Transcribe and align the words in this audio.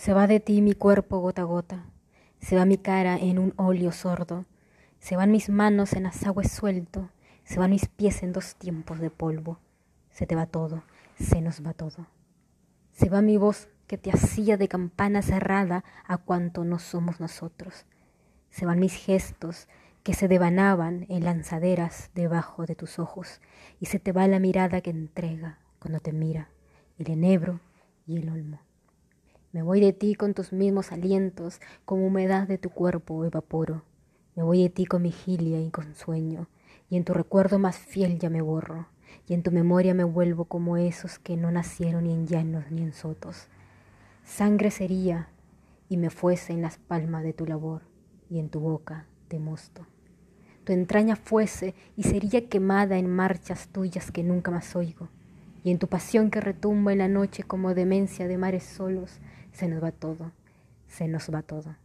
Se 0.00 0.14
va 0.14 0.26
de 0.26 0.40
ti 0.40 0.62
mi 0.62 0.72
cuerpo 0.72 1.18
gota 1.18 1.42
a 1.42 1.44
gota, 1.44 1.84
se 2.38 2.56
va 2.56 2.64
mi 2.64 2.78
cara 2.78 3.18
en 3.18 3.38
un 3.38 3.52
óleo 3.58 3.92
sordo, 3.92 4.46
se 4.98 5.14
van 5.14 5.30
mis 5.30 5.50
manos 5.50 5.92
en 5.92 6.06
azahue 6.06 6.44
suelto, 6.44 7.10
se 7.44 7.58
van 7.58 7.68
mis 7.68 7.86
pies 7.86 8.22
en 8.22 8.32
dos 8.32 8.54
tiempos 8.54 8.98
de 8.98 9.10
polvo, 9.10 9.58
se 10.10 10.26
te 10.26 10.34
va 10.34 10.46
todo, 10.46 10.84
se 11.16 11.42
nos 11.42 11.62
va 11.62 11.74
todo. 11.74 12.06
Se 12.92 13.10
va 13.10 13.20
mi 13.20 13.36
voz 13.36 13.68
que 13.86 13.98
te 13.98 14.10
hacía 14.10 14.56
de 14.56 14.68
campana 14.68 15.20
cerrada 15.20 15.84
a 16.06 16.16
cuanto 16.16 16.64
no 16.64 16.78
somos 16.78 17.20
nosotros. 17.20 17.84
Se 18.48 18.64
van 18.64 18.80
mis 18.80 18.94
gestos 18.94 19.68
que 20.02 20.14
se 20.14 20.28
devanaban 20.28 21.04
en 21.10 21.24
lanzaderas 21.24 22.10
debajo 22.14 22.64
de 22.64 22.74
tus 22.74 22.98
ojos, 22.98 23.42
y 23.80 23.84
se 23.84 23.98
te 23.98 24.12
va 24.12 24.26
la 24.28 24.38
mirada 24.38 24.80
que 24.80 24.88
entrega 24.88 25.58
cuando 25.78 26.00
te 26.00 26.14
mira, 26.14 26.48
el 26.96 27.10
enebro 27.10 27.60
y 28.06 28.16
el 28.16 28.30
olmo. 28.30 28.60
Me 29.52 29.62
voy 29.62 29.80
de 29.80 29.92
ti 29.92 30.14
con 30.14 30.32
tus 30.32 30.52
mismos 30.52 30.92
alientos, 30.92 31.60
como 31.84 32.06
humedad 32.06 32.46
de 32.46 32.56
tu 32.56 32.70
cuerpo 32.70 33.24
evaporo. 33.24 33.82
Me 34.36 34.44
voy 34.44 34.62
de 34.62 34.70
ti 34.70 34.86
con 34.86 35.02
vigilia 35.02 35.60
y 35.60 35.70
con 35.70 35.96
sueño, 35.96 36.46
y 36.88 36.96
en 36.96 37.04
tu 37.04 37.14
recuerdo 37.14 37.58
más 37.58 37.76
fiel 37.76 38.20
ya 38.20 38.30
me 38.30 38.42
borro, 38.42 38.86
y 39.26 39.34
en 39.34 39.42
tu 39.42 39.50
memoria 39.50 39.92
me 39.92 40.04
vuelvo 40.04 40.44
como 40.44 40.76
esos 40.76 41.18
que 41.18 41.36
no 41.36 41.50
nacieron 41.50 42.04
ni 42.04 42.12
en 42.12 42.28
llanos 42.28 42.70
ni 42.70 42.82
en 42.82 42.92
sotos. 42.92 43.48
Sangre 44.24 44.70
sería 44.70 45.30
y 45.88 45.96
me 45.96 46.10
fuese 46.10 46.52
en 46.52 46.62
las 46.62 46.78
palmas 46.78 47.24
de 47.24 47.32
tu 47.32 47.44
labor, 47.44 47.82
y 48.30 48.38
en 48.38 48.50
tu 48.50 48.60
boca 48.60 49.06
de 49.28 49.40
mosto. 49.40 49.84
Tu 50.62 50.72
entraña 50.72 51.16
fuese 51.16 51.74
y 51.96 52.04
sería 52.04 52.48
quemada 52.48 52.98
en 52.98 53.10
marchas 53.10 53.66
tuyas 53.66 54.12
que 54.12 54.22
nunca 54.22 54.52
más 54.52 54.76
oigo, 54.76 55.08
y 55.62 55.70
en 55.70 55.78
tu 55.78 55.88
pasión 55.88 56.30
que 56.30 56.40
retumba 56.40 56.92
en 56.92 56.98
la 56.98 57.08
noche 57.08 57.42
como 57.42 57.74
demencia 57.74 58.28
de 58.28 58.38
mares 58.38 58.64
solos, 58.64 59.18
se 59.52 59.68
nos 59.68 59.82
va 59.82 59.92
todo, 59.92 60.32
se 60.88 61.08
nos 61.08 61.32
va 61.32 61.42
todo. 61.42 61.76